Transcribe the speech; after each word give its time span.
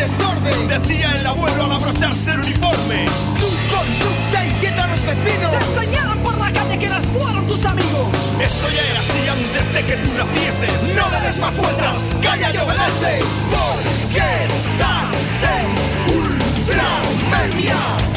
Desorden. 0.00 0.68
Decía 0.68 1.12
el 1.14 1.26
abuelo 1.26 1.64
al 1.64 1.72
abrocharse 1.72 2.32
el 2.32 2.40
uniforme. 2.40 3.06
Tu 3.38 3.48
conducta 3.74 4.46
inquieta 4.46 4.84
a 4.84 4.86
los 4.88 5.02
vecinos. 5.04 5.50
Te 5.50 5.80
enseñaron 5.80 6.18
por 6.18 6.38
la 6.38 6.50
calle 6.52 6.78
que 6.78 6.88
las 6.88 7.04
fueron 7.06 7.46
tus 7.46 7.64
amigos. 7.64 8.08
Esto 8.40 8.66
ya 8.74 8.82
era 8.90 9.00
así 9.00 9.28
antes 9.28 9.72
de 9.74 9.82
que 9.84 9.96
tú 9.96 10.10
nacieses. 10.16 10.94
No 10.94 11.10
le 11.10 11.20
des 11.26 11.38
más 11.38 11.56
vueltas, 11.56 12.16
calla 12.22 12.52
y 12.52 12.56
obedece. 12.56 13.20
Porque 13.50 14.24
estás 14.44 15.10
en 15.58 15.68
ultramemia. 16.16 18.09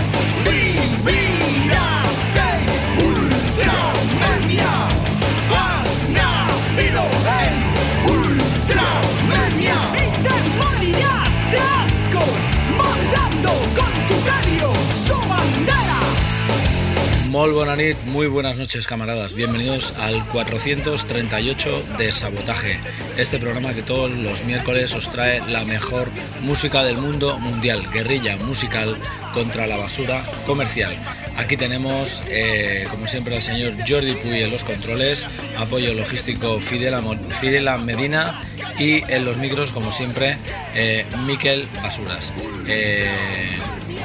Mol 17.33 17.51
Bonanit, 17.51 17.97
muy 18.05 18.27
buenas 18.27 18.57
noches 18.57 18.85
camaradas, 18.85 19.35
bienvenidos 19.35 19.97
al 19.97 20.23
438 20.27 21.81
de 21.97 22.11
Sabotaje, 22.11 22.79
este 23.17 23.39
programa 23.39 23.73
que 23.73 23.81
todos 23.81 24.11
los 24.11 24.43
miércoles 24.43 24.93
os 24.93 25.11
trae 25.11 25.41
la 25.49 25.65
mejor 25.65 26.11
música 26.41 26.83
del 26.83 26.97
mundo 26.97 27.39
mundial, 27.39 27.89
guerrilla 27.91 28.37
musical 28.37 28.95
contra 29.33 29.65
la 29.65 29.77
basura 29.77 30.23
comercial. 30.45 30.95
Aquí 31.35 31.57
tenemos, 31.57 32.21
eh, 32.29 32.85
como 32.91 33.07
siempre, 33.07 33.35
al 33.35 33.41
señor 33.41 33.73
Jordi 33.79 34.13
Puy 34.13 34.43
en 34.43 34.51
los 34.51 34.63
controles, 34.63 35.25
apoyo 35.57 35.95
logístico 35.95 36.59
Fidela, 36.59 37.01
Fidela 37.41 37.79
Medina 37.79 38.39
y 38.77 39.01
en 39.11 39.25
los 39.25 39.37
micros, 39.37 39.71
como 39.71 39.91
siempre, 39.91 40.37
eh, 40.75 41.07
Miquel 41.25 41.65
Basuras. 41.81 42.31
Eh, 42.67 43.09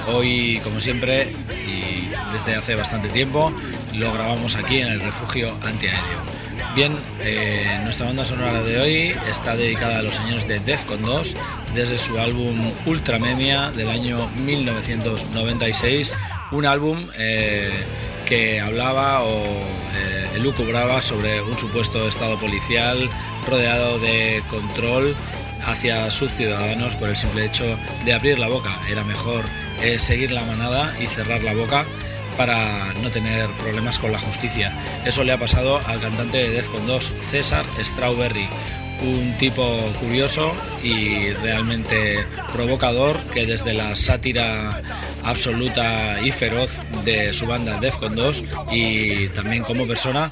hoy, 0.06 0.62
como 0.64 0.80
siempre, 0.80 1.28
y 1.66 2.07
desde 2.38 2.56
hace 2.56 2.74
bastante 2.76 3.08
tiempo, 3.08 3.52
lo 3.94 4.12
grabamos 4.12 4.54
aquí 4.54 4.78
en 4.78 4.88
el 4.88 5.00
refugio 5.00 5.52
antiaéreo. 5.64 6.18
Bien, 6.74 6.92
eh, 7.22 7.80
nuestra 7.82 8.06
banda 8.06 8.24
sonora 8.24 8.62
de 8.62 8.78
hoy 8.80 9.16
está 9.28 9.56
dedicada 9.56 9.98
a 9.98 10.02
los 10.02 10.16
señores 10.16 10.46
de 10.46 10.60
Defcon 10.60 11.02
2 11.02 11.34
desde 11.74 11.98
su 11.98 12.18
álbum 12.18 12.60
Ultramemia 12.86 13.70
del 13.72 13.90
año 13.90 14.28
1996, 14.36 16.14
un 16.52 16.66
álbum 16.66 16.96
eh, 17.18 17.70
que 18.26 18.60
hablaba 18.60 19.22
o 19.22 19.42
eh, 19.96 20.28
elucubraba 20.36 21.02
sobre 21.02 21.42
un 21.42 21.58
supuesto 21.58 22.06
estado 22.06 22.38
policial 22.38 23.08
rodeado 23.48 23.98
de 23.98 24.42
control 24.48 25.16
hacia 25.64 26.10
sus 26.10 26.32
ciudadanos 26.32 26.94
por 26.96 27.08
el 27.08 27.16
simple 27.16 27.44
hecho 27.44 27.64
de 28.04 28.12
abrir 28.12 28.38
la 28.38 28.48
boca. 28.48 28.78
Era 28.88 29.02
mejor 29.02 29.44
eh, 29.82 29.98
seguir 29.98 30.32
la 30.32 30.42
manada 30.44 30.94
y 31.00 31.06
cerrar 31.06 31.42
la 31.42 31.54
boca 31.54 31.84
para 32.38 32.94
no 33.02 33.10
tener 33.10 33.50
problemas 33.58 33.98
con 33.98 34.12
la 34.12 34.18
justicia. 34.18 34.72
Eso 35.04 35.24
le 35.24 35.32
ha 35.32 35.38
pasado 35.38 35.80
al 35.86 36.00
cantante 36.00 36.38
de 36.38 36.50
Defcon 36.50 36.86
2, 36.86 37.14
César 37.20 37.66
Strawberry, 37.78 38.48
un 39.02 39.36
tipo 39.38 39.62
curioso 40.00 40.52
y 40.82 41.30
realmente 41.42 42.24
provocador 42.52 43.18
que 43.34 43.44
desde 43.44 43.74
la 43.74 43.94
sátira 43.96 44.82
absoluta 45.24 46.20
y 46.22 46.30
feroz 46.30 46.80
de 47.04 47.34
su 47.34 47.46
banda 47.46 47.78
Defcon 47.80 48.14
2 48.14 48.44
y 48.72 49.28
también 49.28 49.62
como 49.62 49.86
persona 49.86 50.30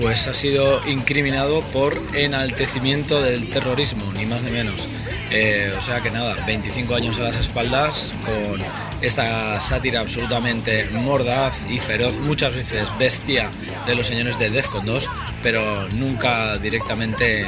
pues 0.00 0.26
ha 0.26 0.34
sido 0.34 0.80
incriminado 0.88 1.60
por 1.60 1.96
enaltecimiento 2.14 3.22
del 3.22 3.48
terrorismo, 3.50 4.12
ni 4.12 4.26
más 4.26 4.42
ni 4.42 4.50
menos. 4.50 4.88
Eh, 5.30 5.72
o 5.76 5.80
sea 5.80 6.00
que 6.00 6.10
nada, 6.10 6.36
25 6.46 6.94
años 6.94 7.18
a 7.18 7.22
las 7.22 7.36
espaldas 7.36 8.12
con 8.24 8.60
esta 9.00 9.58
sátira 9.60 10.00
absolutamente 10.00 10.86
mordaz 10.92 11.66
y 11.68 11.78
feroz, 11.78 12.16
muchas 12.18 12.54
veces 12.54 12.86
bestia 12.98 13.50
de 13.86 13.94
los 13.94 14.06
señores 14.06 14.38
de 14.38 14.50
Defcon 14.50 14.84
2, 14.84 15.08
pero 15.42 15.88
nunca 15.94 16.58
directamente 16.58 17.46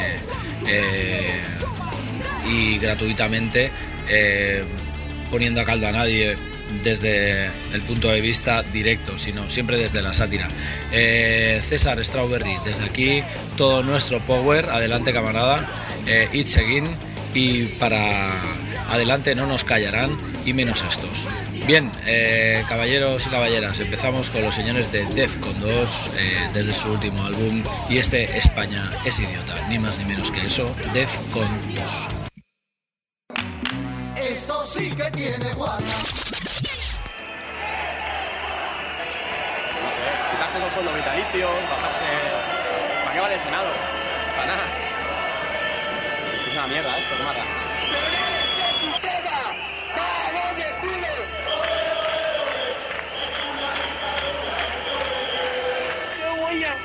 eh, 0.67 1.31
y 2.49 2.79
gratuitamente 2.79 3.71
eh, 4.09 4.65
poniendo 5.31 5.61
a 5.61 5.65
caldo 5.65 5.89
a 5.89 5.93
nadie 5.93 6.37
desde 6.83 7.47
el 7.73 7.83
punto 7.83 8.09
de 8.09 8.21
vista 8.21 8.63
directo, 8.63 9.19
sino 9.19 9.49
siempre 9.49 9.77
desde 9.77 10.03
la 10.03 10.13
sátira. 10.13 10.49
César 10.91 12.05
Strawberry, 12.05 12.57
desde 12.65 12.85
aquí 12.85 13.23
todo 13.57 13.85
nuestro 13.85 14.19
power, 14.21 14.69
adelante 14.71 15.13
camarada, 15.13 15.69
it's 16.33 16.57
again 16.57 16.97
y 17.35 17.65
para 17.65 18.31
adelante 18.91 19.35
no 19.35 19.47
nos 19.47 19.65
callarán 19.65 20.11
y 20.45 20.53
menos 20.53 20.85
estos. 20.89 21.29
Bien, 21.67 21.91
eh, 22.07 22.65
caballeros 22.69 23.27
y 23.27 23.31
caballeras, 23.31 23.81
empezamos 23.81 24.31
con 24.31 24.43
los 24.43 24.55
señores 24.55 24.93
de 24.93 25.05
Defcon 25.07 25.61
2 25.61 26.11
eh, 26.17 26.49
desde 26.55 26.73
su 26.75 26.93
último 26.93 27.25
álbum 27.25 27.65
y 27.89 27.99
este 27.99 28.39
España 28.39 28.91
es 29.05 29.19
idiota, 29.19 29.67
ni 29.69 29.79
más 29.79 29.99
ni 29.99 30.05
menos 30.05 30.31
que 30.31 30.47
eso, 30.47 30.75
Defcon 30.95 31.49
2. 31.75 32.27
Esto 34.17 34.63
sí 34.65 34.91
que 34.91 35.11
tiene 35.11 35.53
guasa. 35.55 35.83
no 39.83 39.91
sé, 39.91 40.05
quitarse 40.31 40.59
los 40.61 40.73
sueldos 40.73 40.95
vitalicios, 40.95 41.51
bajarse. 41.71 42.05
¿Para 43.03 43.13
qué 43.13 43.21
vale 43.21 43.35
el 43.35 43.41
Senado? 43.41 43.69
Para 44.37 44.47
nada 44.47 44.76
una 46.57 46.67
mierda 46.69 46.99
esto, 46.99 47.15
mata. 47.23 47.45
¿Qué 56.19 56.31
voy 56.41 56.65
a 56.65 56.77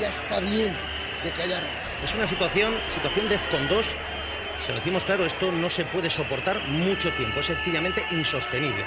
ya 0.00 0.08
está 0.08 0.40
bien 0.40 0.74
de 1.24 1.30
callarnos. 1.30 1.85
Es 2.04 2.14
una 2.14 2.26
situación, 2.26 2.74
situación 2.94 3.28
de 3.28 3.36
con 3.50 3.66
dos. 3.68 3.86
Se 4.64 4.72
lo 4.72 4.78
decimos 4.78 5.04
claro, 5.04 5.24
esto 5.24 5.52
no 5.52 5.70
se 5.70 5.84
puede 5.84 6.10
soportar 6.10 6.58
mucho 6.68 7.10
tiempo, 7.12 7.40
es 7.40 7.46
sencillamente 7.46 8.04
insostenible. 8.10 8.84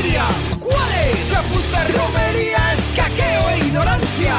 Patria. 0.00 0.24
¿Cuáles? 0.58 1.30
Chapuza, 1.30 1.84
romería, 1.84 2.72
escaqueo 2.74 3.50
e 3.50 3.58
ignorancia. 3.58 4.34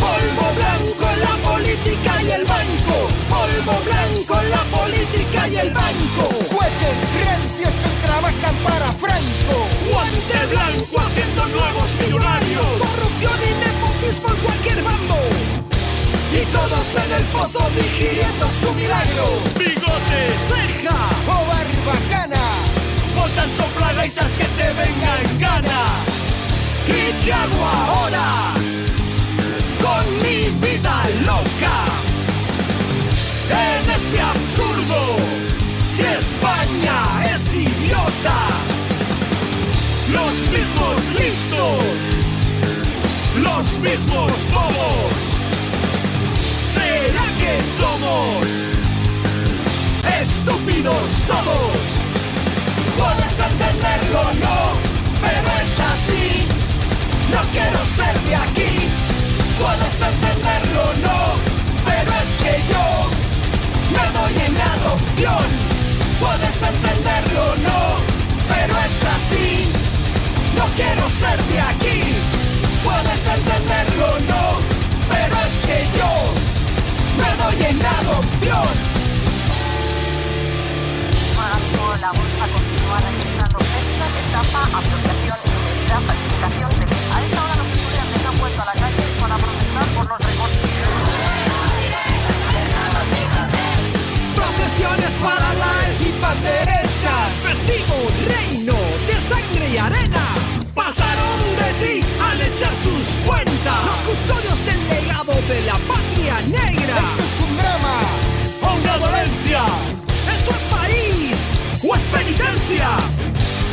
Polvo 0.00 0.46
blanco 0.56 1.04
en 1.12 1.20
la 1.20 1.50
política 1.50 2.22
y 2.22 2.30
el 2.30 2.44
banco. 2.44 2.94
Polvo 3.28 3.80
blanco 3.84 4.40
en 4.40 4.50
la 4.50 4.62
política 4.76 5.48
y 5.48 5.56
el 5.56 5.70
banco. 5.72 6.22
Jueces 6.52 6.98
rancios 7.24 7.74
que 7.74 8.06
trabajan 8.06 8.56
para 8.64 8.92
Franco. 8.92 9.56
Guante 9.90 10.46
blanco 10.50 11.00
haciendo 11.00 11.46
nuevos 11.48 11.94
millonarios. 12.00 12.66
Corrupción 12.78 13.38
y 13.48 13.52
nepotismo 13.64 14.28
en 14.28 14.44
cualquier 14.44 14.82
bando. 14.82 15.51
Y 16.34 16.44
todos 16.46 16.86
en 17.04 17.12
el 17.12 17.24
pozo 17.24 17.70
digiriendo 17.76 18.46
su 18.60 18.72
milagro. 18.74 19.24
Bigote, 19.58 20.20
ceja 20.48 21.00
o 21.28 21.36
barbacana. 21.50 22.44
Botan 23.14 23.50
soplagaitas 23.56 24.30
que 24.38 24.44
te 24.44 24.68
vengan 24.72 25.38
gana. 25.38 25.82
¿Y 26.88 27.24
qué 27.24 27.32
hago 27.32 27.64
ahora? 27.64 28.52
con 29.82 30.04
mi 30.22 30.38
vida 30.64 30.96
loca. 31.26 31.76
En 33.50 33.90
este 33.90 34.20
absurdo, 34.20 35.00
si 35.92 36.02
España 36.02 36.98
es 37.34 37.42
idiota, 37.52 38.38
los 40.16 40.34
mismos 40.56 40.96
listos, 41.20 41.84
los 43.46 43.64
mismos 43.80 44.32
ser 57.96 58.18
de 58.20 58.34
aquí. 58.34 58.72
Puedes 59.60 59.96
entenderlo 60.00 60.84
no, 61.06 61.18
pero 61.84 62.10
es 62.22 62.30
que 62.42 62.54
yo 62.72 62.86
me 63.94 64.06
doy 64.16 64.34
en 64.46 64.56
adopción. 64.74 65.44
Puedes 66.20 66.56
entenderlo 66.72 67.44
no, 67.68 67.80
pero 68.48 68.74
es 68.86 68.98
así. 69.16 69.68
No 70.56 70.64
quiero 70.76 71.04
ser 71.20 71.38
de 71.50 71.60
aquí. 71.60 72.00
Puedes 72.84 73.22
entenderlo 73.36 74.08
no, 74.32 74.44
pero 75.12 75.34
es 75.48 75.56
que 75.68 75.78
yo 75.98 76.10
me 77.20 77.30
doy 77.42 77.58
en 77.70 77.86
adopción. 78.00 78.92
la 82.00 82.10
bolsa 82.10 82.44
continúa 82.52 82.98
registrando 82.98 83.58
apropiación. 84.78 85.12
Procesiones 94.34 95.10
paralaes 95.22 96.00
y 96.02 96.12
panderetas, 96.20 97.30
festivo 97.42 97.94
reino 98.28 98.74
de 99.06 99.20
sangre 99.22 99.70
y 99.72 99.78
arena. 99.78 100.34
Pasaron 100.74 101.38
de 101.56 101.72
ti 101.80 102.06
al 102.20 102.40
echar 102.42 102.74
sus 102.84 103.08
cuentas. 103.24 103.84
Los 103.86 104.00
custodios 104.08 104.66
del 104.66 104.88
legado 104.88 105.32
de 105.32 105.62
la 105.62 105.78
patria 105.88 106.40
negra. 106.46 106.96
Esto 106.98 107.22
es 107.24 107.40
un 107.48 107.56
drama 107.56 107.96
o 108.60 108.74
una 108.74 108.98
dolencia. 108.98 109.64
Esto 110.36 110.50
es 110.50 110.62
país 110.70 111.36
o 111.82 111.94
es 111.94 112.02
penitencia. 112.12 112.88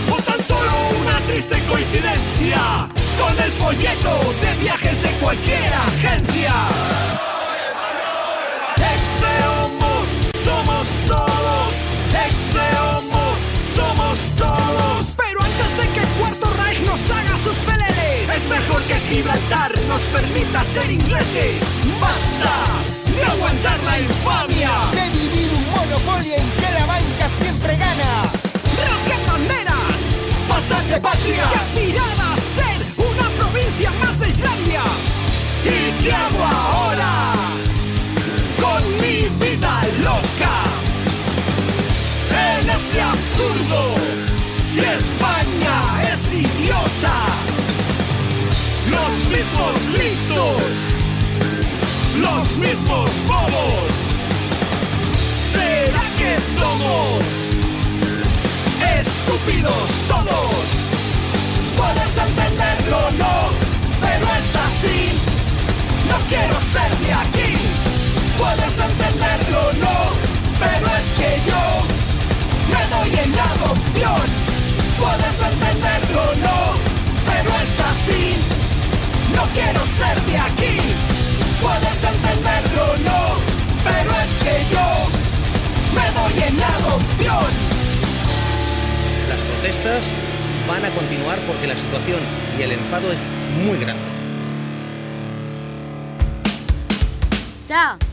O 0.09 0.15
tan 0.21 0.41
solo 0.41 0.71
una 1.01 1.19
triste 1.27 1.61
coincidencia 1.67 2.89
con 3.19 3.37
el 3.39 3.51
folleto 3.53 4.33
de 4.41 4.55
viajes 4.61 5.01
de 5.03 5.09
cualquier 5.21 5.73
agencia. 5.73 6.53
Exeomo, 8.95 10.03
somos 10.43 10.87
todos. 11.07 11.71
Exeomo, 12.27 13.25
somos 13.75 14.19
todos. 14.37 15.07
Pero 15.17 15.41
antes 15.41 15.77
de 15.77 15.93
que 15.93 15.99
el 15.99 16.09
cuarto 16.19 16.49
Reich 16.63 16.79
nos 16.81 17.01
haga 17.11 17.37
sus 17.43 17.57
peleles, 17.67 18.29
es 18.37 18.49
mejor 18.49 18.81
que 18.83 18.95
Gibraltar 18.95 19.71
nos 19.87 20.01
permita 20.15 20.63
ser 20.65 20.89
ingleses. 20.89 21.55
¡Basta! 21.99 22.55
De 23.15 23.23
aguantar 23.23 23.79
la 23.83 23.99
infamia. 23.99 24.71
De 24.91 25.09
vivir 25.17 25.51
un 25.57 25.65
monopolio 25.71 26.35
en 26.35 26.49
que 26.51 26.71
la 26.79 26.85
banca 26.85 27.29
siempre 27.37 27.75
gana. 27.75 28.11
¡Rasguen 28.87 29.27
banderas! 29.27 29.99
¡Pasad 30.47 30.83
de 30.83 30.99
patria! 31.01 31.45
Y 31.75 31.91
qué 36.01 36.11
hago 36.11 36.43
ahora? 36.43 37.33
Con 38.61 38.83
mi 39.01 39.27
vida 39.43 39.81
loca. 40.03 40.55
En 42.59 42.69
este 42.69 43.01
absurdo, 43.01 43.95
si 44.71 44.79
España 44.79 45.77
es 46.13 46.33
idiota, 46.33 47.17
los 48.95 49.11
mismos 49.35 49.73
listos, 49.97 50.61
los 52.21 52.57
mismos 52.57 53.09
bobos. 53.27 53.91
¿Será 55.51 56.03
que 56.19 56.31
somos 56.59 57.23
estúpidos 58.99 59.89
todos? 60.07 60.65
Puedes 61.77 62.17
entenderlo 62.27 63.11
no, 63.11 63.49
pero 64.01 64.25
es 64.25 64.55
así. 64.55 65.28
No 66.09 66.17
quiero 66.27 66.55
ser 66.73 66.91
de 67.05 67.13
aquí. 67.13 67.51
Puedes 68.37 68.75
entenderlo 68.77 69.61
no, 69.73 69.97
pero 70.59 70.85
es 70.99 71.07
que 71.19 71.31
yo 71.49 71.63
me 72.73 72.81
doy 72.93 73.11
en 73.23 73.33
adopción. 73.37 74.21
Puedes 74.97 75.37
entenderlo 75.51 76.23
no, 76.45 76.59
pero 77.29 77.49
es 77.63 77.73
así. 77.91 78.23
No 79.35 79.43
quiero 79.53 79.81
ser 79.99 80.19
de 80.29 80.37
aquí. 80.37 80.75
Puedes 81.61 82.03
entenderlo 82.03 82.85
no, 83.09 83.21
pero 83.83 84.09
es 84.23 84.33
que 84.43 84.55
yo 84.73 84.87
me 85.93 86.07
doy 86.17 86.43
en 86.47 86.63
adopción. 86.63 87.51
Las 89.29 89.39
protestas 89.39 90.03
van 90.67 90.85
a 90.85 90.89
continuar 90.89 91.37
porque 91.47 91.67
la 91.67 91.75
situación 91.75 92.21
y 92.57 92.61
el 92.63 92.71
enfado 92.71 93.11
es 93.11 93.21
muy 93.63 93.77
grande. 93.77 94.18
Isa. 97.69 98.08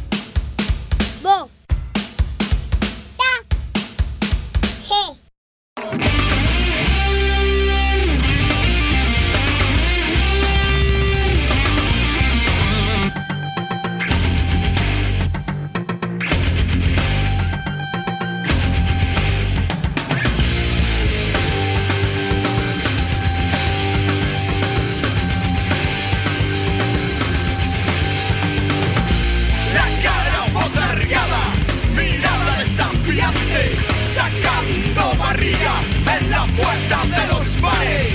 Puerta 36.56 36.98
de 37.04 37.26
los 37.32 37.60
bares. 37.60 38.12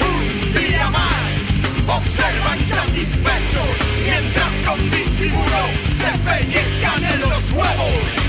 Un 0.00 0.52
día 0.54 0.90
más, 0.90 1.98
observan 1.98 2.60
satisfechos, 2.60 3.72
mientras 4.04 4.52
con 4.66 4.90
disimulo 4.90 5.62
se 6.00 6.18
pellizcan 6.20 7.04
en 7.04 7.20
los 7.20 7.52
huevos. 7.52 8.26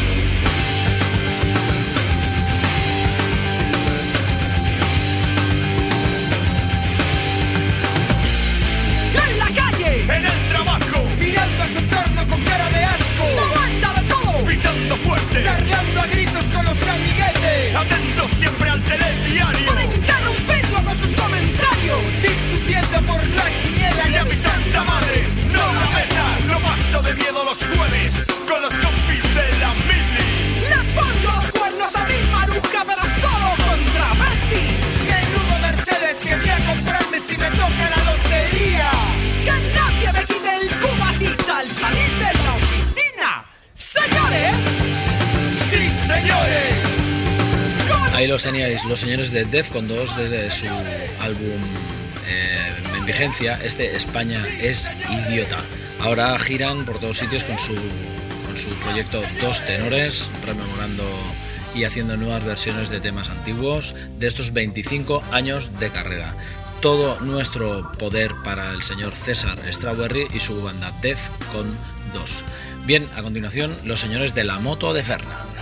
en 9.27 9.39
la 9.39 9.45
calle, 9.45 10.01
en 10.03 10.25
el 10.25 10.47
trabajo, 10.49 11.09
mirando 11.19 11.63
a 11.63 11.67
su 11.67 11.79
entorno 11.79 12.27
con 12.29 12.41
cara 12.43 12.69
de 12.69 12.83
asco. 12.83 13.25
Aguanta 13.45 14.01
de 14.01 14.07
todo, 14.07 14.45
pisando 14.45 14.97
fuerte, 14.97 15.43
charlando 15.43 16.01
a 16.01 16.07
gritos 16.07 16.45
con 16.53 16.65
los 16.65 16.87
amiguetes. 16.87 17.75
Atento 17.75 18.27
siempre 18.39 18.66
telediario, 18.87 19.67
para 19.67 19.83
interrumpirlo 19.83 20.83
con 20.83 20.97
sus 20.97 21.13
comentarios. 21.15 21.99
Discutiendo 22.21 23.01
por 23.03 23.25
la 23.27 23.45
quiniela 23.61 24.09
y 24.09 24.15
a 24.15 24.25
mi 24.25 24.33
santa 24.33 24.83
madre, 24.83 25.27
no 25.51 25.73
la 25.73 25.89
metas. 25.95 26.45
No 26.47 26.59
paso 26.59 27.01
de 27.03 27.15
miedo 27.15 27.43
los 27.43 27.59
jueves 27.75 28.25
con 28.47 28.61
los 28.61 28.73
compis 28.79 29.06
los 48.37 48.43
teníais, 48.43 48.85
los 48.85 48.99
señores 48.99 49.31
de 49.31 49.45
Defcon 49.45 49.87
2 49.87 50.15
desde 50.15 50.51
su 50.51 50.67
álbum 50.67 51.59
eh, 52.29 52.71
en 52.95 53.03
vigencia, 53.03 53.59
este 53.63 53.95
España 53.95 54.39
es 54.61 54.91
idiota. 55.09 55.57
Ahora 56.01 56.37
giran 56.37 56.85
por 56.85 56.99
todos 56.99 57.17
sitios 57.17 57.43
con 57.43 57.57
su, 57.57 57.73
con 58.45 58.55
su 58.55 58.69
proyecto 58.81 59.23
Dos 59.41 59.65
Tenores, 59.65 60.29
rememorando 60.45 61.03
y 61.73 61.85
haciendo 61.85 62.15
nuevas 62.15 62.45
versiones 62.45 62.91
de 62.91 62.99
temas 62.99 63.29
antiguos 63.29 63.95
de 64.19 64.27
estos 64.27 64.53
25 64.53 65.23
años 65.31 65.71
de 65.79 65.89
carrera. 65.89 66.35
Todo 66.79 67.19
nuestro 67.21 67.91
poder 67.93 68.35
para 68.43 68.69
el 68.69 68.83
señor 68.83 69.15
César 69.15 69.57
Strawberry 69.73 70.27
y 70.31 70.39
su 70.39 70.61
banda 70.61 70.93
Defcon 71.01 71.75
2. 72.13 72.43
Bien, 72.85 73.03
a 73.15 73.23
continuación, 73.23 73.75
los 73.83 73.99
señores 73.99 74.35
de 74.35 74.43
la 74.43 74.59
moto 74.59 74.93
de 74.93 75.01
Fernand. 75.01 75.56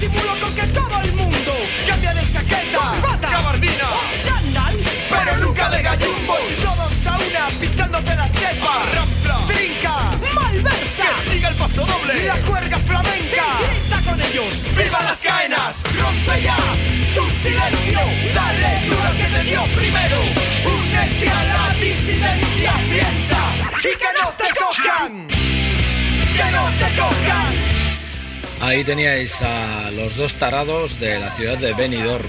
Disimulo 0.00 0.40
con 0.40 0.54
que 0.54 0.62
todo 0.68 1.00
el 1.02 1.12
mundo 1.12 1.52
cambia 1.86 2.14
de 2.14 2.32
chaqueta, 2.32 3.18
gabardina 3.20 3.90
o 3.90 4.22
chándal, 4.24 4.74
pero 5.10 5.36
nunca 5.36 5.68
de 5.68 5.82
gallumbos 5.82 6.40
y 6.50 6.54
todos 6.64 7.06
a 7.06 7.18
una 7.18 7.48
pisándote 7.60 8.16
la 8.16 8.32
chepa, 8.32 8.82
rampla, 8.94 9.46
trinca, 9.46 9.94
malversa, 10.34 11.04
que 11.24 11.30
siga 11.32 11.48
el 11.50 11.54
paso 11.56 11.84
doble, 11.84 12.24
la 12.24 12.36
cuerda 12.36 12.78
flamenca, 12.78 13.44
y 13.60 13.78
grita 13.78 14.10
con 14.10 14.20
ellos, 14.22 14.62
viva 14.74 15.02
las 15.02 15.22
caenas, 15.22 15.84
rompe 16.00 16.42
ya 16.42 16.56
tu 17.14 17.28
silencio, 17.28 18.00
dale 18.32 18.86
duro 18.86 19.16
que 19.18 19.24
te 19.24 19.44
dio 19.44 19.62
primero, 19.64 20.16
únete 20.64 21.28
a 21.28 21.44
la 21.44 21.74
disidencia, 21.74 22.72
piensa 22.88 23.38
y 23.80 23.96
que 23.98 24.10
no 24.18 24.32
te 24.32 24.48
cojan, 24.58 25.28
que 25.28 26.50
no 26.52 26.70
te 26.78 26.98
cojan. 26.98 27.49
Ahí 28.60 28.84
teníais 28.84 29.40
a 29.42 29.90
los 29.90 30.16
dos 30.16 30.34
tarados 30.34 31.00
de 31.00 31.18
la 31.18 31.30
ciudad 31.30 31.56
de 31.56 31.72
Benidorm, 31.72 32.28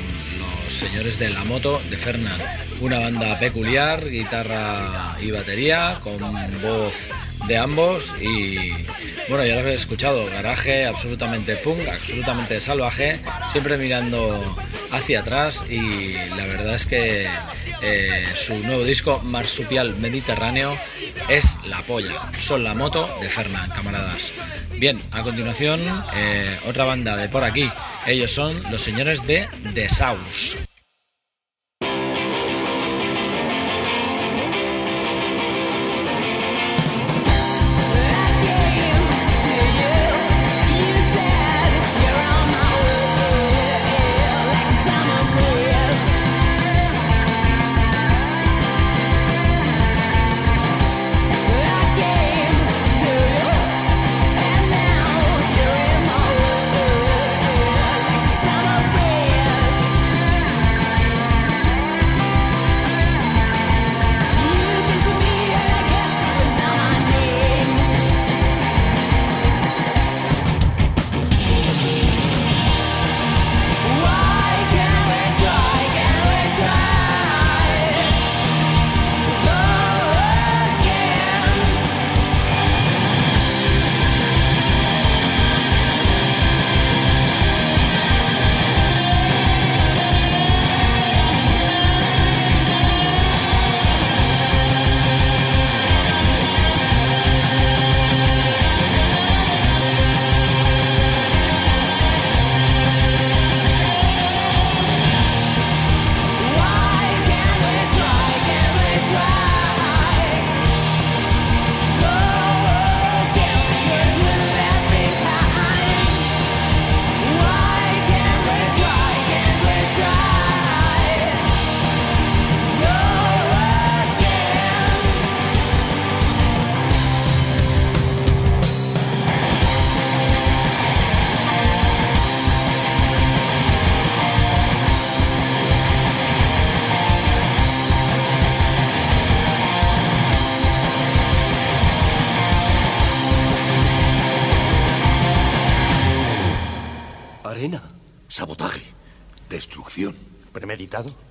los 0.66 0.74
señores 0.74 1.20
de 1.20 1.30
la 1.30 1.44
moto 1.44 1.82
de 1.90 1.98
Fernand. 1.98 2.42
Una 2.80 3.00
banda 3.00 3.38
peculiar, 3.38 4.08
guitarra 4.08 5.18
y 5.22 5.32
batería, 5.32 5.98
con 6.02 6.20
voz 6.62 7.10
de 7.52 7.58
ambos 7.58 8.16
y 8.22 8.72
bueno, 9.28 9.46
ya 9.46 9.56
lo 9.56 9.60
habéis 9.60 9.82
escuchado, 9.82 10.26
garaje 10.26 10.86
absolutamente 10.86 11.58
punk, 11.58 11.86
absolutamente 11.86 12.62
salvaje, 12.62 13.20
siempre 13.52 13.78
mirando 13.78 14.56
hacia 14.94 15.20
atrás 15.20 15.66
y 15.70 16.14
la 16.30 16.46
verdad 16.46 16.76
es 16.76 16.86
que 16.86 17.28
eh, 17.82 18.26
su 18.36 18.56
nuevo 18.60 18.86
disco 18.86 19.20
Marsupial 19.26 19.98
Mediterráneo 19.98 20.78
es 21.28 21.58
la 21.66 21.82
polla, 21.82 22.14
son 22.40 22.64
la 22.64 22.74
moto 22.74 23.14
de 23.20 23.30
Fernand, 23.30 23.74
camaradas. 23.74 24.32
Bien, 24.78 25.02
a 25.12 25.22
continuación 25.22 25.82
eh, 26.16 26.58
otra 26.68 26.86
banda 26.86 27.18
de 27.18 27.28
por 27.28 27.44
aquí, 27.44 27.70
ellos 28.08 28.32
son 28.32 28.64
los 28.72 28.82
señores 28.82 29.28
de 29.28 29.50
The 29.74 29.90
Saus. 29.90 30.71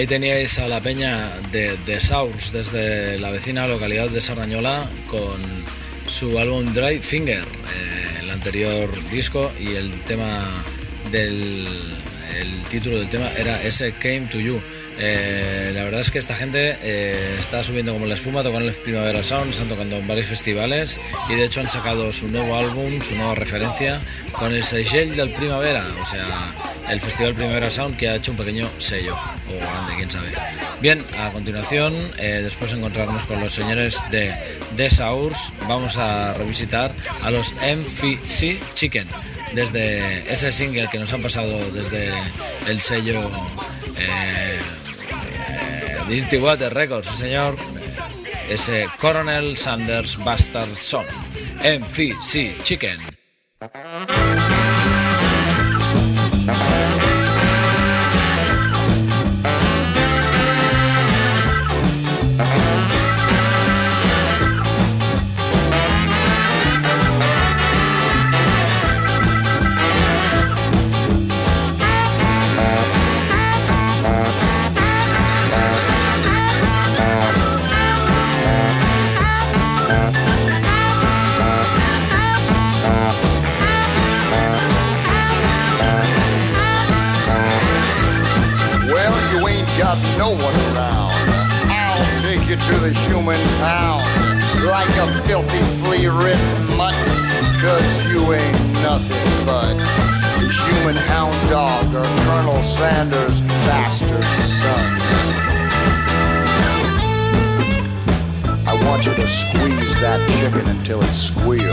Ahí 0.00 0.06
teníais 0.06 0.58
a 0.58 0.66
la 0.66 0.80
peña 0.80 1.30
de 1.52 1.76
The 1.84 2.00
Sours 2.00 2.52
desde 2.52 3.18
la 3.18 3.28
vecina 3.28 3.66
localidad 3.66 4.08
de 4.08 4.22
Sarrañola 4.22 4.88
con 5.08 5.38
su 6.06 6.38
álbum 6.38 6.72
Dry 6.72 7.00
Finger, 7.00 7.42
eh, 7.42 8.20
el 8.20 8.30
anterior 8.30 8.88
disco 9.10 9.52
y 9.60 9.74
el 9.74 9.90
tema 10.04 10.42
del 11.12 11.68
el 12.38 12.62
título 12.70 12.98
del 12.98 13.10
tema 13.10 13.30
era 13.36 13.62
ese 13.62 13.92
Came 13.92 14.28
to 14.30 14.38
You. 14.38 14.62
Eh, 14.98 15.70
la 15.74 15.84
verdad 15.84 16.00
es 16.00 16.10
que 16.10 16.18
esta 16.18 16.34
gente 16.34 16.76
eh, 16.82 17.36
está 17.38 17.62
subiendo 17.62 17.92
como 17.92 18.06
la 18.06 18.14
espuma, 18.14 18.42
tocando 18.42 18.68
el 18.68 18.74
Primavera 18.74 19.22
Sound, 19.22 19.50
están 19.50 19.68
tocando 19.68 19.96
en 19.96 20.06
varios 20.06 20.26
festivales 20.26 21.00
y 21.28 21.34
de 21.34 21.44
hecho 21.44 21.60
han 21.60 21.70
sacado 21.70 22.12
su 22.12 22.28
nuevo 22.28 22.56
álbum, 22.56 23.00
su 23.02 23.14
nueva 23.16 23.34
referencia 23.34 23.98
con 24.32 24.52
el 24.52 24.62
Seychelles 24.62 25.16
del 25.16 25.30
Primavera, 25.30 25.86
o 26.00 26.06
sea, 26.06 26.54
el 26.90 27.00
Festival 27.00 27.34
Primavera 27.34 27.70
Sound 27.70 27.96
que 27.96 28.08
ha 28.08 28.16
hecho 28.16 28.32
un 28.32 28.36
pequeño 28.36 28.68
sello, 28.78 29.16
Bien, 30.80 31.04
a 31.18 31.30
continuación, 31.30 31.94
eh, 32.18 32.40
después 32.42 32.70
de 32.70 32.78
encontrarnos 32.78 33.22
con 33.24 33.40
los 33.40 33.52
señores 33.52 33.98
de 34.10 34.34
The 34.76 34.90
Sours, 34.90 35.52
vamos 35.68 35.98
a 35.98 36.32
revisitar 36.34 36.94
a 37.22 37.30
los 37.30 37.52
MFC 37.54 38.58
Chicken 38.74 39.06
desde 39.54 40.32
ese 40.32 40.52
single 40.52 40.88
que 40.90 40.98
nos 40.98 41.12
han 41.12 41.22
pasado 41.22 41.58
desde 41.72 42.10
el 42.68 42.80
sello 42.80 43.20
eh, 43.98 44.58
eh, 45.18 45.98
Dirty 46.08 46.38
Water 46.38 46.72
Records, 46.72 47.08
señor, 47.08 47.56
ese 48.48 48.88
Coronel 49.00 49.56
Sanders 49.56 50.22
Bastard 50.24 50.74
Son, 50.74 51.04
MFC 51.62 52.62
Chicken. 52.62 52.98
You 92.50 92.56
to 92.56 92.78
the 92.80 92.92
human 92.92 93.40
pound 93.58 94.02
like 94.66 94.88
a 94.96 95.22
filthy 95.24 95.60
flea 95.78 96.08
ridden 96.08 96.76
mutt. 96.76 96.94
Cause 97.60 98.06
you 98.06 98.32
ain't 98.32 98.72
nothing 98.72 99.46
but 99.46 99.76
a 99.78 100.48
human 100.66 100.96
hound 100.96 101.48
dog 101.48 101.84
or 101.94 102.02
Colonel 102.24 102.60
Sanders' 102.60 103.42
bastard 103.42 104.24
son. 104.34 105.00
I 108.66 108.74
want 108.84 109.06
you 109.06 109.14
to 109.14 109.28
squeeze 109.28 109.94
that 110.00 110.18
chicken 110.40 110.66
until 110.76 111.00
it 111.02 111.12
squeals. 111.12 111.70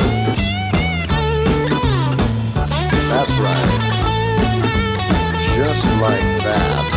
That's 3.10 3.36
right. 3.40 3.82
Just 5.56 5.86
like 6.00 6.44
that. 6.44 6.97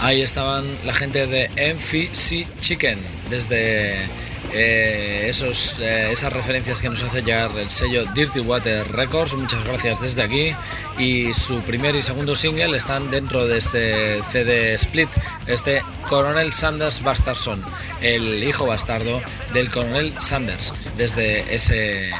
Ahí 0.00 0.22
estaban 0.22 0.64
la 0.84 0.94
gente 0.94 1.26
de 1.26 1.48
MFC 1.74 2.46
Chicken, 2.60 2.98
desde 3.28 3.94
eh, 4.52 5.26
esos, 5.28 5.78
eh, 5.80 6.10
esas 6.12 6.32
referencias 6.32 6.80
que 6.80 6.88
nos 6.88 7.02
hace 7.02 7.20
llegar 7.22 7.50
el 7.58 7.68
sello 7.68 8.04
Dirty 8.14 8.40
Water 8.40 8.90
Records. 8.92 9.34
Muchas 9.34 9.62
gracias 9.64 10.00
desde 10.00 10.22
aquí. 10.22 10.54
Y 10.98 11.34
su 11.34 11.60
primer 11.62 11.96
y 11.96 12.02
segundo 12.02 12.34
single 12.34 12.76
están 12.76 13.10
dentro 13.10 13.46
de 13.46 13.58
este 13.58 14.22
CD 14.22 14.74
Split, 14.74 15.08
este 15.46 15.82
Coronel 16.08 16.52
Sanders 16.52 17.02
Bastardson, 17.02 17.62
el 18.00 18.42
hijo 18.44 18.66
bastardo 18.66 19.20
del 19.52 19.70
Coronel 19.70 20.14
Sanders, 20.20 20.72
desde 20.96 21.54
ese. 21.54 22.10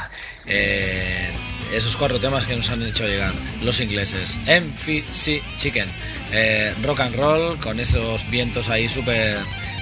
eh, 0.45 1.31
esos 1.73 1.97
cuatro 1.97 2.19
temas 2.19 2.47
que 2.47 2.55
nos 2.55 2.69
han 2.69 2.81
hecho 2.81 3.07
llegar 3.07 3.33
los 3.63 3.79
ingleses. 3.79 4.39
MFC 4.45 5.41
Chicken. 5.57 5.89
Eh, 6.31 6.73
rock 6.83 7.01
and 7.01 7.15
roll 7.15 7.57
con 7.59 7.79
esos 7.79 8.29
vientos 8.29 8.69
ahí 8.69 8.87
súper 8.87 9.37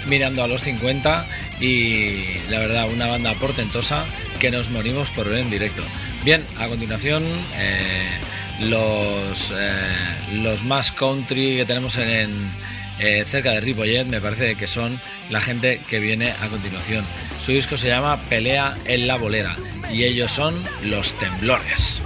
mirando 0.08 0.44
a 0.44 0.48
los 0.48 0.62
50 0.62 1.26
y 1.60 2.40
la 2.50 2.60
verdad 2.60 2.88
una 2.90 3.08
banda 3.08 3.34
portentosa 3.36 4.06
que 4.40 4.52
nos 4.52 4.70
morimos 4.70 5.10
por 5.10 5.30
ver 5.30 5.40
en 5.40 5.50
directo. 5.50 5.84
Bien, 6.24 6.46
a 6.60 6.68
continuación 6.68 7.24
eh, 7.56 8.20
los, 8.62 9.52
eh, 9.52 9.72
los 10.42 10.64
más 10.64 10.92
country 10.92 11.58
que 11.58 11.66
tenemos 11.66 11.98
en, 11.98 12.08
en, 12.08 12.52
eh, 13.00 13.24
cerca 13.26 13.52
de 13.52 13.62
Ripollet 13.62 14.06
me 14.06 14.22
parece 14.22 14.56
que 14.56 14.68
son 14.68 15.00
la 15.30 15.42
gente 15.42 15.80
que 15.90 16.00
viene 16.00 16.32
a 16.32 16.48
continuación. 16.48 17.06
Su 17.40 17.52
disco 17.52 17.78
se 17.78 17.88
llama 17.88 18.22
Pelea 18.30 18.74
en 18.86 19.08
la 19.08 19.18
Bolera 19.18 19.56
y 19.92 20.04
ellos 20.04 20.32
son 20.32 20.54
Los 20.84 21.14
Temblores. 21.14 22.02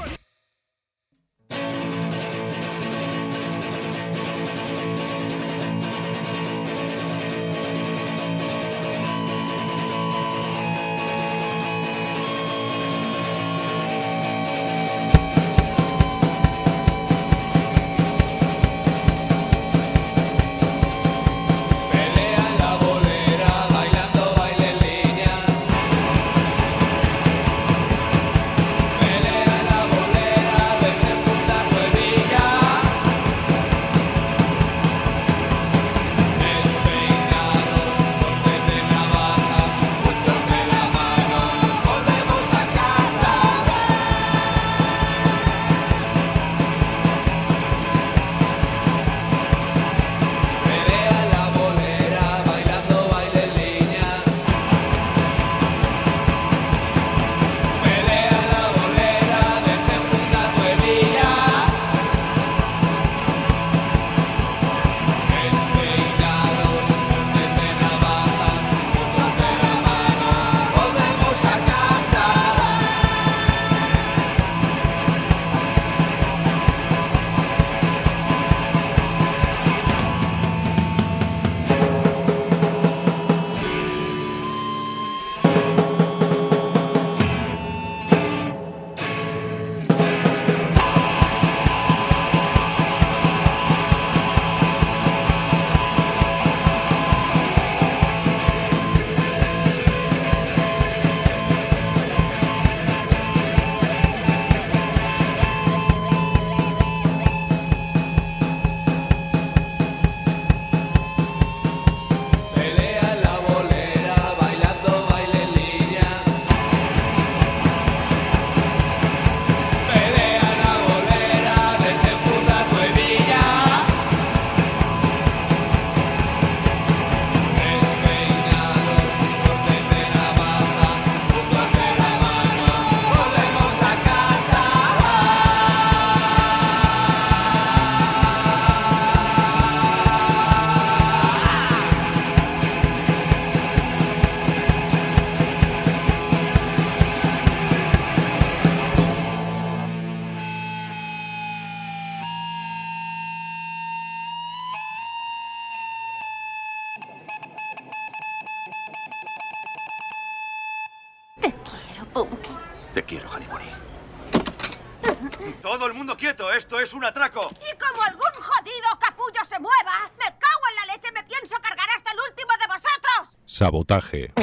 Sabotaje. 173.61 174.33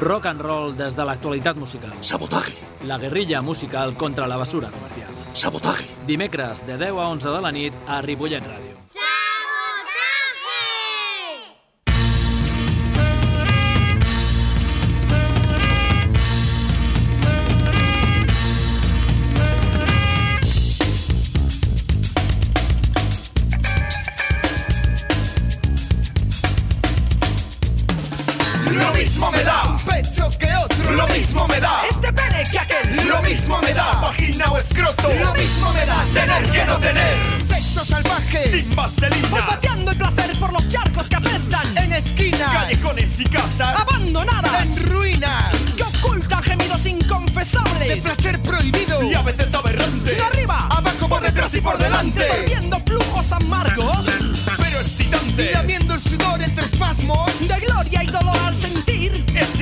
Rock 0.00 0.26
and 0.26 0.40
roll 0.40 0.76
des 0.76 0.94
de 0.94 1.02
l'actualitat 1.04 1.56
musical. 1.56 1.90
Sabotaje. 2.00 2.54
La 2.86 2.96
guerrilla 2.96 3.42
musical 3.42 3.96
contra 3.96 4.28
la 4.28 4.36
basura 4.36 4.70
comercial. 4.70 5.10
Sabotaje. 5.32 5.90
Dimecres 6.06 6.64
de 6.64 6.78
10 6.78 6.90
a 6.94 7.08
11 7.10 7.34
de 7.34 7.40
la 7.42 7.50
nit 7.50 7.74
a 7.88 8.02
Ripollet 8.02 8.59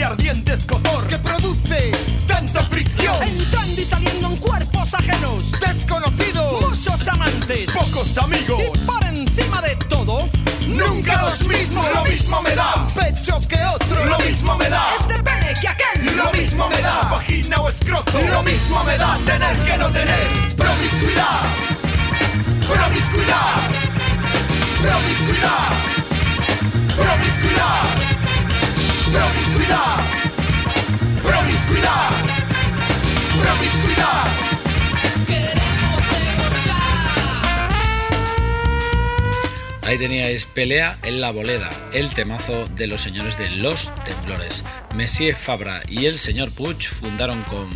ardiente 0.09 0.55
escozor 0.55 1.07
que 1.07 1.19
produce 1.19 1.93
tanta 2.27 2.63
fricción. 2.65 3.23
Entrando 3.23 3.81
y 3.81 3.85
saliendo 3.85 4.29
en 4.29 4.37
cuerpos 4.39 4.95
ajenos, 4.95 5.53
desconocidos, 5.61 6.63
muchos 6.63 7.09
amantes, 7.09 7.71
pocos 7.71 8.17
amigos. 8.17 8.63
Y 8.75 8.79
por 8.87 9.05
encima 9.05 9.61
de 9.61 9.77
todo, 9.89 10.29
nunca 10.67 11.23
los 11.23 11.47
mismos, 11.47 11.85
lo 11.95 12.05
mismo 12.05 12.41
me 12.41 12.55
da. 12.55 12.87
Pecho 12.95 13.39
que 13.47 13.63
otro, 13.67 14.07
lo 14.07 14.19
mismo 14.21 14.57
me 14.57 14.71
da. 14.71 14.95
Este 14.99 15.23
pene 15.23 15.53
que 15.61 15.69
aquel, 15.69 16.17
lo 16.17 16.33
mismo 16.33 16.67
me 16.71 16.81
da. 16.81 17.03
Vagina 17.11 17.61
o 17.61 17.69
escroto, 17.69 18.19
lo 18.33 18.43
mismo 18.43 18.83
me 18.85 18.97
da. 18.97 19.19
Tener 19.27 19.57
que 19.59 19.77
no 19.77 19.91
tener, 19.91 20.29
promiscuidad, 20.57 21.43
promiscuidad, 22.67 23.61
promiscuidad, 24.81 24.81
promiscuidad, 24.81 25.98
promiscuidad, 29.69 29.97
promiscuidad, 31.23 32.11
promiscuidad. 33.43 34.25
Queremos 35.27 35.69
Ahí 39.83 39.99
teníais 39.99 40.45
Pelea 40.45 40.99
en 41.03 41.21
la 41.21 41.31
Bolera, 41.33 41.71
el 41.93 42.11
temazo 42.11 42.67
de 42.77 42.87
los 42.87 43.01
señores 43.01 43.39
de 43.39 43.51
Los 43.51 43.93
Temblores. 44.05 44.65
Messier 44.95 45.35
Fabra 45.35 45.83
y 45.89 46.07
el 46.07 46.19
señor 46.19 46.51
Puig 46.53 46.83
fundaron 46.83 47.43
con 47.45 47.71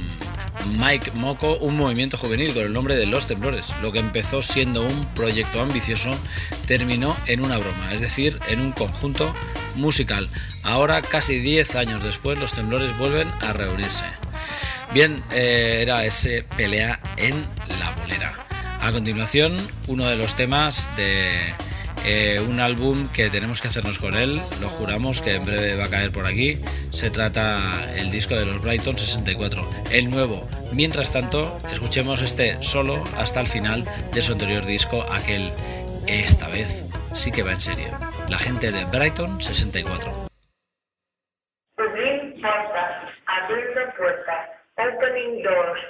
Mike 0.79 1.13
Moco 1.15 1.57
un 1.57 1.77
movimiento 1.77 2.17
juvenil 2.17 2.53
con 2.53 2.65
el 2.65 2.73
nombre 2.73 2.97
de 2.97 3.07
Los 3.07 3.27
Temblores. 3.27 3.75
Lo 3.81 3.93
que 3.93 3.99
empezó 3.99 4.43
siendo 4.43 4.83
un 4.83 5.07
proyecto 5.15 5.61
ambicioso 5.61 6.11
terminó 6.67 7.17
en 7.27 7.41
una 7.41 7.59
broma, 7.59 7.93
es 7.93 8.01
decir, 8.01 8.39
en 8.49 8.61
un 8.61 8.73
conjunto 8.73 9.35
musical. 9.77 10.29
Ahora, 10.63 11.03
casi 11.03 11.39
10 11.39 11.77
años 11.77 12.03
después, 12.03 12.39
los 12.39 12.53
temblores 12.53 12.97
vuelven 12.99 13.29
a 13.41 13.53
reunirse. 13.53 14.05
Bien, 14.93 15.23
eh, 15.33 15.79
era 15.83 16.05
ese 16.05 16.45
pelea 16.57 17.01
en 17.17 17.35
la 17.79 17.93
bolera. 17.93 18.47
A 18.81 18.91
continuación, 18.93 19.57
uno 19.87 20.09
de 20.09 20.17
los 20.17 20.35
temas 20.35 20.95
de 20.97 21.55
eh, 22.05 22.45
un 22.49 22.59
álbum 22.59 23.07
que 23.07 23.31
tenemos 23.31 23.61
que 23.61 23.69
hacernos 23.69 23.99
con 23.99 24.17
él, 24.17 24.41
lo 24.61 24.69
juramos 24.69 25.23
que 25.23 25.37
en 25.37 25.45
breve 25.45 25.77
va 25.77 25.85
a 25.85 25.89
caer 25.89 26.11
por 26.11 26.27
aquí. 26.27 26.59
Se 26.91 27.11
trata 27.11 27.61
el 27.97 28.11
disco 28.11 28.35
de 28.35 28.45
los 28.45 28.61
Brighton 28.61 28.99
64, 28.99 29.71
el 29.93 30.11
nuevo. 30.11 30.49
Mientras 30.73 31.13
tanto, 31.13 31.57
escuchemos 31.71 32.23
este 32.23 32.61
solo 32.61 33.05
hasta 33.17 33.41
el 33.41 33.47
final 33.47 33.85
de 34.13 34.23
su 34.23 34.33
anterior 34.33 34.67
disco, 34.67 35.07
aquel 35.13 35.53
esta 36.07 36.49
vez 36.49 36.85
sí 37.13 37.31
que 37.31 37.45
va 37.45 37.53
en 37.53 37.61
serio. 37.61 38.12
La 38.33 38.39
gente 38.39 38.73
de 38.73 38.83
Brighton 38.87 39.39
64. 39.43 40.11
Abrir 41.77 42.41
puertas, 42.41 43.13
abriendo 43.27 43.81
puertas, 43.95 44.49
opening 44.79 45.43
doors. 45.43 45.81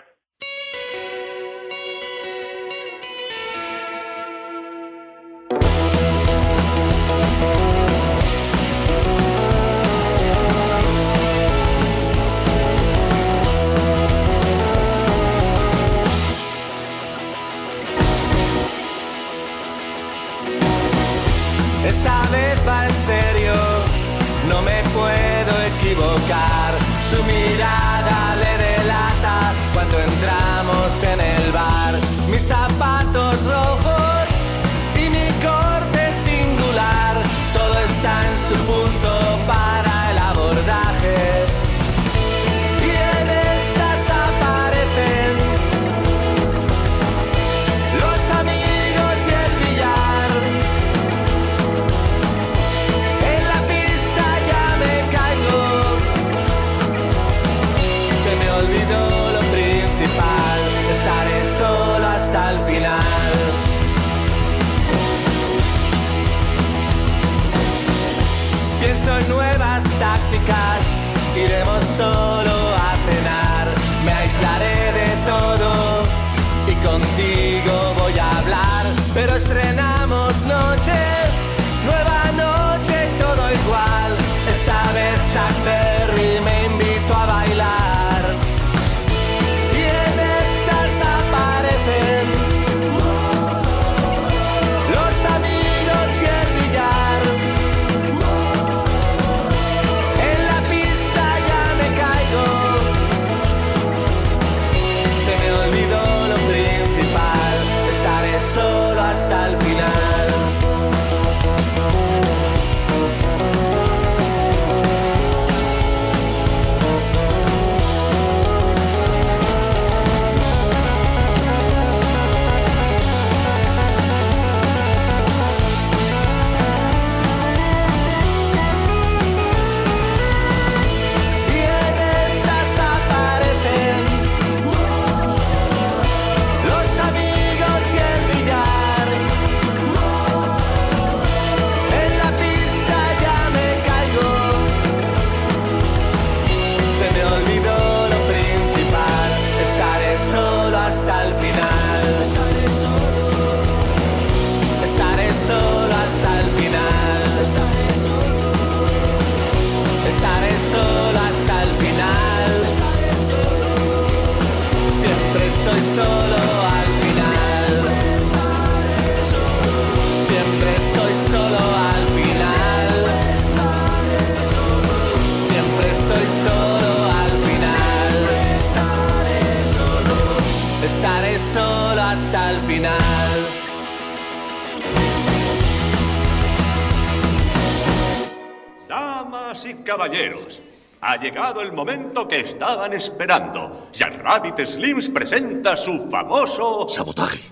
Estaban 192.92 192.94
esperando. 192.94 193.88
Jack 193.92 194.22
Rabbit 194.22 194.66
Slims 194.66 195.08
presenta 195.08 195.76
su 195.76 196.08
famoso... 196.10 196.88
Sabotaje. 196.88 197.51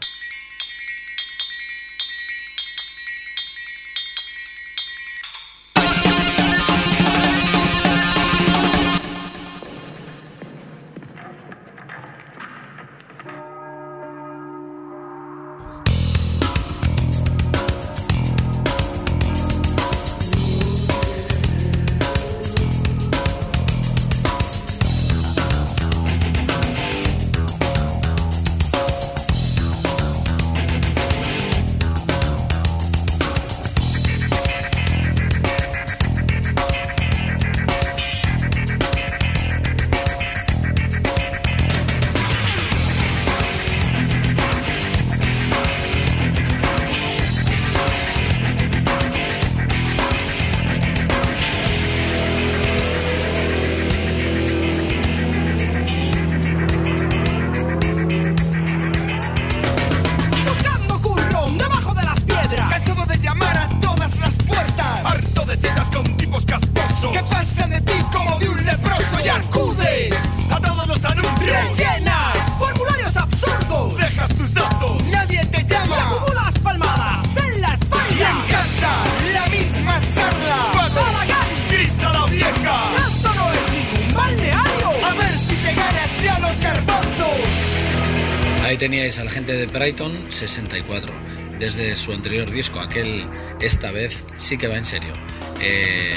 De 89.53 89.67
Brighton 89.67 90.31
64, 90.31 91.13
desde 91.59 91.97
su 91.97 92.13
anterior 92.13 92.51
disco, 92.51 92.81
aquel 92.81 93.27
esta 93.61 93.91
vez 93.91 94.25
sí 94.37 94.57
que 94.57 94.69
va 94.69 94.77
en 94.77 94.85
serio. 94.85 95.13
Eh, 95.61 96.15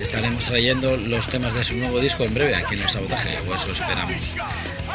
estaremos 0.00 0.44
trayendo 0.44 0.96
los 0.96 1.28
temas 1.28 1.54
de 1.54 1.64
su 1.64 1.76
nuevo 1.76 2.00
disco 2.00 2.24
en 2.24 2.34
breve 2.34 2.54
aquí 2.54 2.74
en 2.74 2.82
el 2.82 2.88
sabotaje, 2.88 3.38
o 3.48 3.54
eso 3.54 3.72
esperamos. 3.72 4.34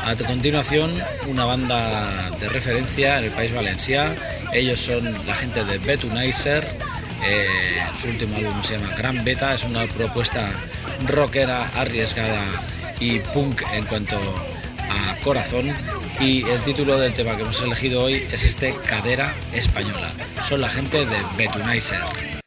A 0.06 0.16
continuación, 0.16 0.94
una 1.28 1.46
banda 1.46 2.30
de 2.40 2.50
referencia 2.50 3.20
en 3.20 3.26
el 3.26 3.32
país 3.32 3.52
valencià. 3.54 4.16
Ellos 4.54 4.80
son 4.80 5.04
la 5.28 5.36
gente 5.36 5.64
de 5.66 5.78
Betunizer. 5.78 6.64
Eh, 7.26 7.48
su 8.00 8.08
último 8.08 8.38
álbum 8.38 8.64
se 8.64 8.78
llama 8.78 8.96
Gran 8.96 9.24
Beta. 9.24 9.54
Es 9.54 9.66
una 9.66 9.86
propuesta 9.86 10.50
rockera, 11.08 11.70
arriesgada 11.76 12.42
y 13.00 13.20
punk 13.20 13.62
en 13.74 13.86
cuanto 13.86 14.18
a 14.18 14.57
corazón. 15.28 15.76
Y 16.22 16.44
el 16.48 16.64
título 16.64 16.98
del 16.98 17.14
tema 17.14 17.36
que 17.36 17.42
hemos 17.42 17.62
elegido 17.62 18.02
hoy 18.02 18.26
es 18.32 18.46
este 18.46 18.74
Cadera 18.88 19.36
Española. 19.52 20.10
Son 20.48 20.62
la 20.62 20.70
gente 20.70 21.06
de 21.06 21.18
Betunizer. 21.38 22.47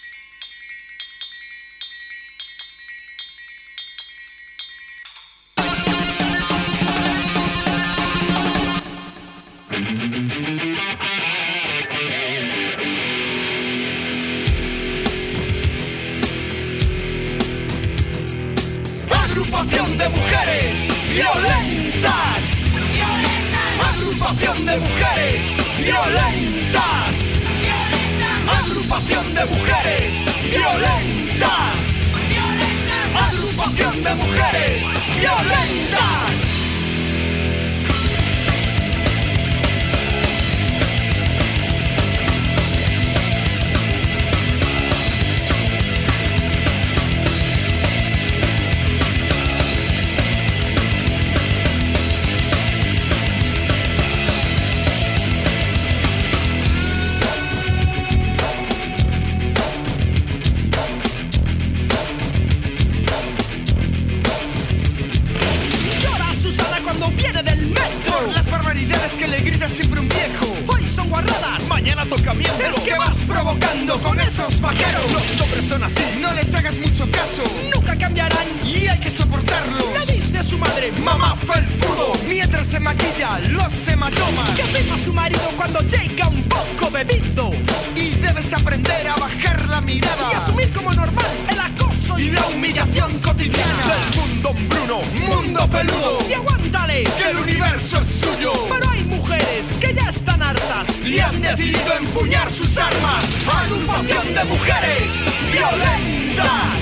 Agrupación 103.01 104.33
de 104.33 104.43
mujeres 104.45 105.25
violentas. 105.51 106.77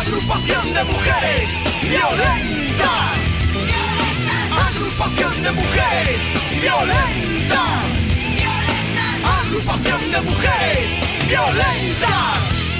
Agrupación 0.00 0.74
de 0.74 0.84
mujeres 0.84 1.64
violentas. 1.82 3.22
Agrupación 4.68 5.42
de 5.42 5.52
mujeres 5.52 6.22
violentas. 6.60 7.92
Agrupación 9.24 10.10
de 10.12 10.20
mujeres 10.22 10.90
violentas. 11.28 12.71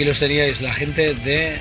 Aquí 0.00 0.06
los 0.06 0.18
teníais, 0.18 0.62
la 0.62 0.72
gente 0.72 1.12
de 1.12 1.58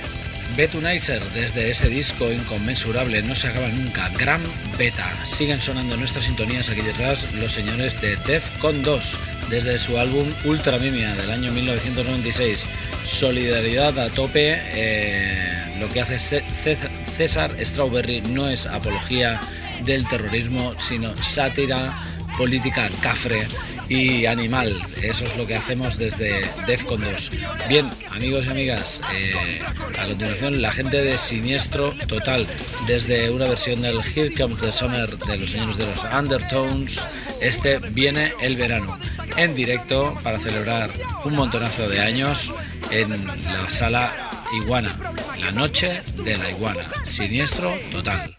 Betunizer, 0.55 1.21
desde 1.33 1.71
ese 1.71 1.89
disco 1.89 2.31
inconmensurable, 2.31 3.21
no 3.21 3.35
se 3.35 3.49
acaba 3.49 3.67
nunca, 3.67 4.07
Gran 4.17 4.41
Beta. 4.77 5.13
Siguen 5.25 5.59
sonando 5.59 5.97
nuestras 5.97 6.23
sintonías 6.23 6.69
aquí 6.69 6.79
detrás 6.79 7.27
los 7.33 7.51
señores 7.51 7.99
de 7.99 8.15
Defcon 8.15 8.81
2, 8.81 9.19
desde 9.49 9.77
su 9.77 9.99
álbum 9.99 10.31
Ultra 10.45 10.79
Mimia 10.79 11.13
del 11.15 11.31
año 11.31 11.51
1996. 11.51 12.65
Solidaridad 13.05 13.99
a 13.99 14.09
tope, 14.09 14.57
eh, 14.71 15.75
lo 15.77 15.89
que 15.89 15.99
hace 15.99 16.17
César 16.17 17.53
Strawberry 17.59 18.21
no 18.21 18.47
es 18.47 18.67
apología 18.67 19.41
del 19.83 20.07
terrorismo, 20.07 20.73
sino 20.79 21.13
sátira 21.21 21.93
política 22.37 22.87
cafre 23.01 23.45
y 23.89 24.25
animal. 24.27 24.79
Eso 25.01 25.25
es 25.25 25.35
lo 25.37 25.45
que 25.47 25.55
hacemos 25.55 25.97
desde 25.97 26.41
Defcon 26.67 27.01
2. 27.01 27.31
Bien, 27.67 27.89
amigos 28.15 28.45
y 28.45 28.49
amigas, 28.49 29.01
eh, 29.13 29.61
a 29.99 30.05
continuación 30.05 30.61
la 30.61 30.71
gente 30.71 31.01
de 31.01 31.17
Siniestro 31.17 31.93
Total, 32.07 32.45
desde 32.87 33.29
una 33.31 33.47
versión 33.47 33.81
del 33.81 33.99
Here 33.99 34.33
Comes 34.33 34.61
the 34.61 34.71
Summer 34.71 35.17
de 35.17 35.37
los 35.37 35.49
señores 35.49 35.77
de 35.77 35.85
los 35.85 36.03
Undertones. 36.13 37.05
Este 37.41 37.79
viene 37.79 38.33
el 38.41 38.55
verano 38.55 38.97
en 39.37 39.55
directo 39.55 40.13
para 40.23 40.37
celebrar 40.37 40.89
un 41.25 41.35
montonazo 41.35 41.89
de 41.89 41.99
años 41.99 42.53
en 42.91 43.25
la 43.25 43.69
sala 43.69 44.11
Iguana, 44.63 44.95
la 45.39 45.51
noche 45.51 46.01
de 46.23 46.37
la 46.37 46.49
Iguana. 46.49 46.87
Siniestro 47.05 47.73
Total. 47.91 48.38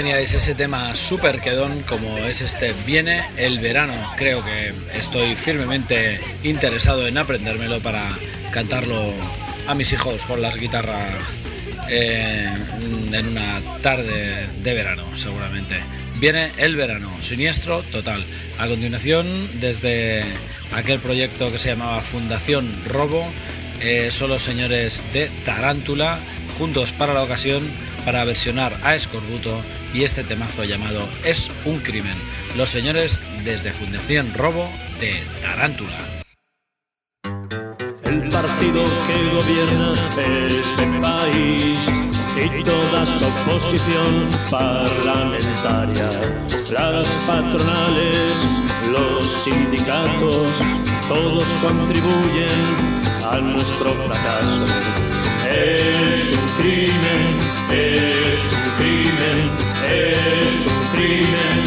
Teníais 0.00 0.32
ese 0.32 0.54
tema 0.54 0.96
súper 0.96 1.42
quedón 1.42 1.82
como 1.82 2.16
es 2.16 2.40
este 2.40 2.72
Viene 2.86 3.22
el 3.36 3.58
verano. 3.58 3.92
Creo 4.16 4.42
que 4.42 4.72
estoy 4.94 5.36
firmemente 5.36 6.18
interesado 6.42 7.06
en 7.06 7.18
aprendérmelo 7.18 7.80
para 7.80 8.08
cantarlo 8.50 9.12
a 9.66 9.74
mis 9.74 9.92
hijos 9.92 10.24
con 10.24 10.40
las 10.40 10.56
guitarras 10.56 11.12
eh, 11.90 12.48
en 13.12 13.28
una 13.28 13.60
tarde 13.82 14.48
de 14.62 14.72
verano, 14.72 15.14
seguramente. 15.14 15.76
Viene 16.18 16.52
el 16.56 16.76
verano, 16.76 17.20
siniestro 17.20 17.82
total. 17.82 18.24
A 18.58 18.68
continuación, 18.68 19.50
desde 19.60 20.24
aquel 20.74 20.98
proyecto 21.00 21.52
que 21.52 21.58
se 21.58 21.68
llamaba 21.68 22.00
Fundación 22.00 22.72
Robo, 22.86 23.30
eh, 23.82 24.10
son 24.10 24.30
los 24.30 24.40
señores 24.40 25.04
de 25.12 25.28
Tarántula, 25.44 26.20
juntos 26.56 26.92
para 26.92 27.12
la 27.12 27.22
ocasión, 27.22 27.70
para 28.04 28.24
versionar 28.24 28.76
a 28.82 28.94
Escorbuto 28.94 29.62
y 29.92 30.04
este 30.04 30.24
temazo 30.24 30.64
llamado 30.64 31.06
Es 31.24 31.50
un 31.64 31.78
crimen. 31.80 32.16
Los 32.56 32.70
señores 32.70 33.20
desde 33.44 33.72
Fundación 33.72 34.32
Robo 34.34 34.70
de 34.98 35.22
Tarántula. 35.42 35.98
El 38.04 38.28
partido 38.28 38.84
que 39.06 39.36
gobierna 39.36 39.94
este 40.48 41.00
país 41.00 41.78
y 42.36 42.64
toda 42.64 43.04
su 43.04 43.24
oposición 43.24 44.28
parlamentaria, 44.50 46.10
las 46.72 47.08
patronales, 47.26 48.34
los 48.90 49.26
sindicatos, 49.44 50.50
todos 51.08 51.44
contribuyen 51.62 53.00
a 53.30 53.40
nuestro 53.40 53.92
fracaso. 53.94 55.09
Es 55.50 56.32
un 56.32 56.48
crimen, 56.62 57.22
es 57.72 58.52
un 58.54 58.70
crimen, 58.78 59.50
es 59.84 60.66
un 60.66 60.82
crimen. 60.94 61.58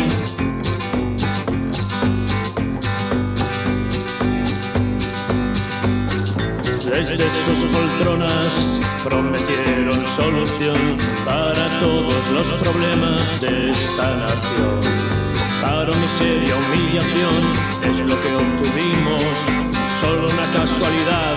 Desde 6.85 7.27
sus 7.29 7.59
poltronas 7.71 8.51
prometieron 9.03 9.99
solución 10.15 10.97
para 11.25 11.67
todos 11.81 12.31
los 12.31 12.47
problemas 12.61 13.41
de 13.41 13.71
esta 13.71 14.15
nación. 14.15 14.79
Paro, 15.61 15.93
miseria, 15.95 16.55
humillación 16.55 17.43
es 17.83 17.99
lo 17.99 18.15
que 18.21 18.33
obtuvimos. 18.33 19.35
Solo 19.99 20.29
una 20.29 20.47
casualidad 20.53 21.35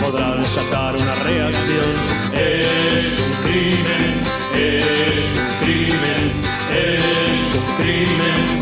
podrá 0.00 0.34
desatar 0.36 0.96
una 0.96 1.14
reacción. 1.14 1.92
Es 2.32 3.20
un 3.20 3.32
crimen, 3.44 4.20
es 4.54 5.22
un 5.42 5.50
crimen, 5.62 6.22
es 6.72 7.40
un 7.58 7.66
crimen. 7.76 8.60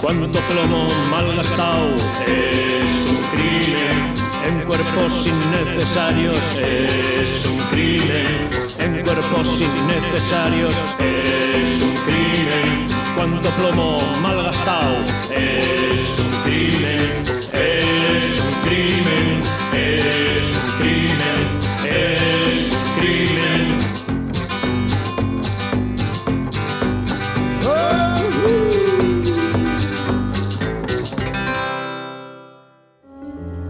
Cuánto 0.00 0.38
plomo 0.40 0.88
malgastado 1.10 1.94
es 2.26 2.94
un 3.10 3.22
crimen 3.34 4.14
en 4.46 4.60
cuerpos 4.66 5.26
innecesarios 5.26 6.38
es 6.58 7.46
un 7.46 7.58
crimen 7.70 8.50
en 8.78 9.02
cuerpos 9.02 9.60
innecesarios 9.60 10.74
es 10.98 11.82
un 11.82 11.94
crimen 12.04 12.93
cuánto 13.16 13.48
plomo 13.50 13.98
malgastado 14.22 14.96
es 15.30 16.18
un 16.18 16.42
crimen 16.42 17.22
es 17.52 18.40
un 18.40 18.68
crimen 18.68 19.42
es 19.72 20.56
un 20.56 20.70
crimen 20.78 21.40
es 21.84 22.72
un 22.72 23.00
crimen 23.00 23.84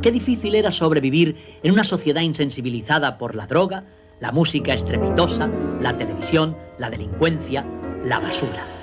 Qué 0.03 0.11
difícil 0.11 0.55
era 0.55 0.71
sobrevivir 0.71 1.59
en 1.63 1.73
una 1.73 1.83
sociedad 1.83 2.21
insensibilizada 2.21 3.17
por 3.17 3.35
la 3.35 3.47
droga, 3.47 3.85
la 4.21 4.33
música 4.33 4.75
estrepitosa, 4.75 5.49
la 5.81 5.97
televisión, 5.97 6.55
la 6.79 6.91
delincuencia, 6.91 7.65
la 8.05 8.21
basura. 8.21 8.74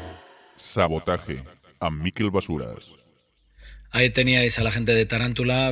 Sabotaje. 0.61 1.43
A 1.79 1.89
Miquel 1.89 2.29
Basuras. 2.29 2.93
Ahí 3.93 4.09
teníais 4.09 4.57
a 4.57 4.63
la 4.63 4.71
gente 4.71 4.93
de 4.93 5.05
Tarántula 5.05 5.69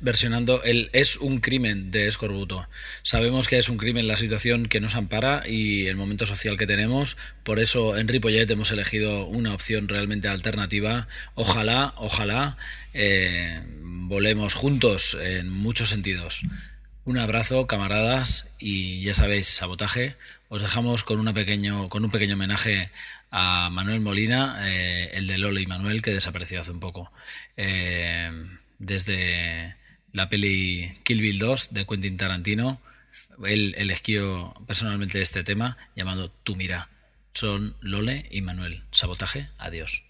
versionando 0.00 0.62
el 0.64 0.90
Es 0.92 1.16
un 1.18 1.38
crimen 1.38 1.92
de 1.92 2.08
Escorbuto. 2.08 2.66
Sabemos 3.04 3.46
que 3.46 3.58
es 3.58 3.68
un 3.68 3.76
crimen 3.76 4.08
la 4.08 4.16
situación 4.16 4.66
que 4.66 4.80
nos 4.80 4.96
ampara 4.96 5.44
y 5.46 5.86
el 5.86 5.94
momento 5.94 6.26
social 6.26 6.56
que 6.56 6.66
tenemos. 6.66 7.16
Por 7.44 7.60
eso 7.60 7.96
en 7.96 8.08
Ripollet 8.08 8.50
hemos 8.50 8.72
elegido 8.72 9.26
una 9.26 9.54
opción 9.54 9.86
realmente 9.86 10.26
alternativa. 10.26 11.06
Ojalá, 11.34 11.94
ojalá 11.96 12.56
eh, 12.92 13.62
volemos 13.84 14.54
juntos 14.54 15.16
en 15.20 15.48
muchos 15.48 15.90
sentidos. 15.90 16.42
Un 17.04 17.18
abrazo, 17.18 17.66
camaradas, 17.66 18.48
y 18.58 19.02
ya 19.02 19.14
sabéis, 19.14 19.46
sabotaje. 19.48 20.16
Os 20.48 20.60
dejamos 20.60 21.02
con, 21.02 21.18
una 21.18 21.32
pequeño, 21.32 21.88
con 21.88 22.04
un 22.04 22.10
pequeño 22.10 22.34
homenaje 22.34 22.90
a 23.30 23.70
Manuel 23.70 24.00
Molina, 24.00 24.68
eh, 24.68 25.10
el 25.14 25.26
de 25.26 25.38
Lolo 25.38 25.60
y 25.60 25.66
Manuel, 25.66 26.02
que 26.02 26.12
desapareció 26.12 26.60
hace 26.60 26.72
un 26.72 26.80
poco. 26.80 27.12
Eh, 27.56 28.30
desde 28.78 29.76
la 30.12 30.28
peli 30.28 30.98
Kill 31.04 31.20
Bill 31.20 31.38
2 31.38 31.72
de 31.72 31.86
Quentin 31.86 32.16
Tarantino, 32.16 32.80
él 33.44 33.74
eligió 33.78 34.54
personalmente 34.66 35.20
este 35.20 35.44
tema 35.44 35.76
llamado 35.94 36.30
Tu 36.42 36.56
Mira. 36.56 36.88
Son 37.32 37.76
Lole 37.80 38.26
y 38.30 38.42
Manuel. 38.42 38.82
Sabotaje, 38.90 39.48
adiós. 39.58 40.09